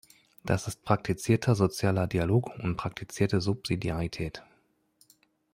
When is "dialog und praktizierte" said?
2.07-3.39